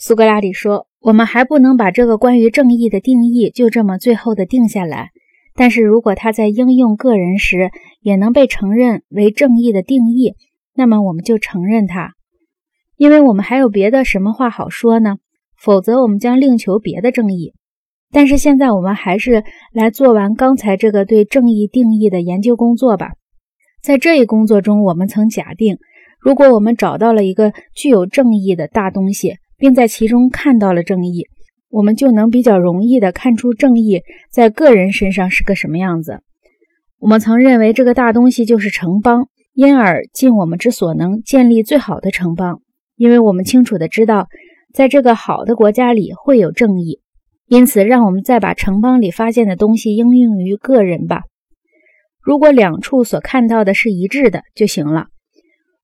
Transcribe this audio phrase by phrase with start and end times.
[0.00, 5.10] 苏格拉底说：“我们还不能把这个关于正义的定义就这么最后的定下来。
[5.56, 10.36] 但是如果它在应用个人时也能被承认为正义的定义，
[10.72, 12.12] 那么我们就承认它，
[12.96, 15.16] 因为我们还有别的什么话好说呢？
[15.60, 17.54] 否则我们将另求别的正义。
[18.12, 19.42] 但是现在我们还是
[19.72, 23.14] 来做完刚才这个对正义定义的研究工作吧。
[23.82, 25.78] 在这一工作中，我们曾假定，
[26.20, 31.26] 如果我们找到了一个具有正义的大东西。”并在其中看到了正义，
[31.68, 36.20] 我们就能比较容易地看出正义在个人身上是个什么样子。
[36.98, 42.62] 我们曾认为这个大东西就是城邦，因而尽我们之所能建立最好的城邦，
[42.96, 44.28] 因为我们清楚地知道，
[44.72, 47.00] 在这个好的国家里会有正义。
[47.46, 51.22] 因此，让我们再把城邦里发现的东西应用于个人吧。
[52.20, 55.06] 如果两处所看到的是一致的就行了。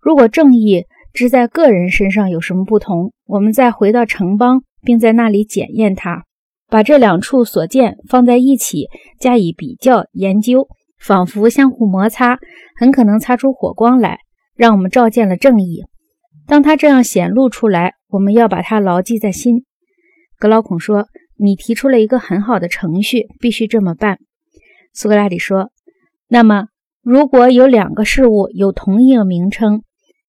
[0.00, 3.12] 如果正义，只在个人身上有什么不同？
[3.26, 6.24] 我们再回到城邦，并在那里检验它，
[6.68, 12.38] 把这两处所见放在一起加以比较研究，仿佛相互摩擦，
[12.78, 14.20] 很可能擦出火光来，
[14.56, 15.84] 让我们照见了正义。
[16.46, 19.64] 当它这样显露出来，我们要把它牢记在心。
[20.38, 21.06] 格劳孔说
[21.38, 24.18] ：“你提出了一个很好的程序，必须这么办。”
[24.92, 25.70] 苏格拉底说
[26.28, 26.66] ：“那么，
[27.02, 29.82] 如果有两个事物有同一个名称？”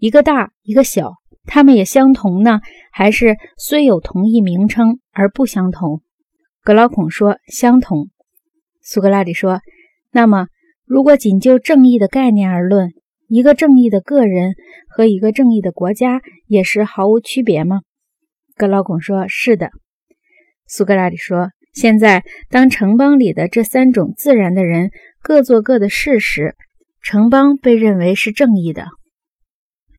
[0.00, 2.60] 一个大，一个小，它们也相同呢，
[2.92, 6.02] 还是虽有同一名称而不相同？
[6.62, 8.08] 格劳孔说相同。
[8.80, 9.60] 苏格拉底说
[10.12, 10.46] ：“那么，
[10.84, 12.92] 如果仅就正义的概念而论，
[13.26, 14.54] 一个正义的个人
[14.88, 17.80] 和一个正义的国家也是毫无区别吗？”
[18.56, 19.70] 格劳孔说：“是的。”
[20.68, 26.54] 苏格拉底说：“现在，当城邦里的这三种自然的人各做各的事时，
[27.02, 28.86] 城邦被认为是正义的。”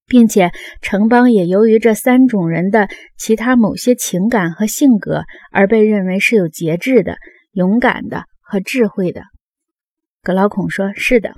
[0.10, 7.18] 并且城邦也由于这三种人的其他某些情感和性格而被认为是有节制的、
[7.54, 9.22] 勇敢的和智慧的。
[10.22, 11.34] 格劳孔说：“是的。”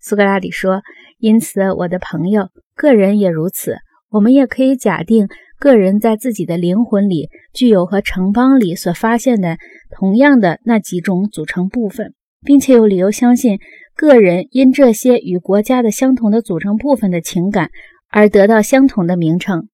[0.00, 0.82] 苏格拉底说
[1.20, 3.76] ：“因此，我的朋友，个人也如此。
[4.10, 9.58] 我们也可以假定，个人在自己的灵魂里具有和城邦里所发现的
[9.90, 12.14] 同样的那几种组成部分，
[12.44, 13.58] 并且有理由相信。”
[13.94, 17.70] 个人因这些与国家的相同的组成部分的情感
[18.08, 19.68] 而得到相同的名称，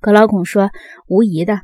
[0.00, 0.70] 格劳孔说
[1.08, 1.62] ：“无疑的。”